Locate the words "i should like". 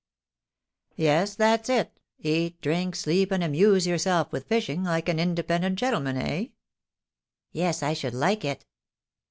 7.83-8.43